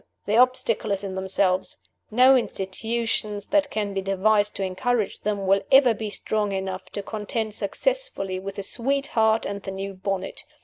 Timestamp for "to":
4.55-4.63, 6.93-7.03